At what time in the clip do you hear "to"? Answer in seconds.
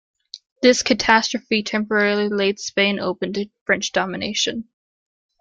3.33-3.51